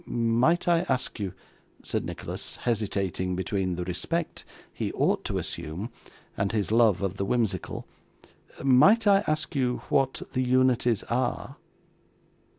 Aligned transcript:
'Might 0.07 0.67
I 0.67 0.79
ask 0.89 1.19
you,' 1.19 1.35
said 1.83 2.03
Nicholas, 2.05 2.55
hesitating 2.55 3.35
between 3.35 3.75
the 3.75 3.83
respect 3.83 4.45
he 4.73 4.91
ought 4.93 5.23
to 5.25 5.37
assume, 5.37 5.91
and 6.35 6.51
his 6.51 6.71
love 6.71 7.03
of 7.03 7.17
the 7.17 7.23
whimsical, 7.25 7.85
'might 8.63 9.05
I 9.05 9.23
ask 9.27 9.53
you 9.53 9.83
what 9.89 10.23
the 10.33 10.41
unities 10.41 11.03
are? 11.03 11.57